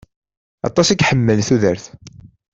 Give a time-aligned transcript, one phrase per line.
[0.67, 1.85] Aṭas i iḥemmel tudert.